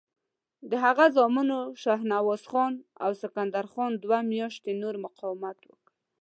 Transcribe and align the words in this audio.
د 0.69 0.71
هغه 0.85 1.05
زامنو 1.15 1.59
شهنواز 1.81 2.43
خان 2.51 2.73
او 3.03 3.11
سکندر 3.21 3.65
خان 3.73 3.91
دوه 4.03 4.19
میاشتې 4.31 4.71
نور 4.81 4.95
مقاومت 5.05 5.57
وکړ. 5.69 5.89